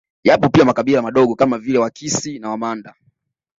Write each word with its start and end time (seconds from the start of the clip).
Yapo 0.23 0.49
pia 0.49 0.65
makabila 0.65 1.01
madogo 1.01 1.35
kama 1.35 1.57
vile 1.57 1.79
Wakisi 1.79 2.39
na 2.39 2.49
Wamanda 2.49 2.95